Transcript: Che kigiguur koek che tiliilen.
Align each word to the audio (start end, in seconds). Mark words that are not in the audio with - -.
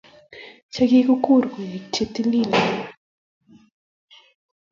Che 0.73 0.83
kigiguur 0.89 1.43
koek 1.53 1.83
che 1.93 2.03
tiliilen. 2.13 2.69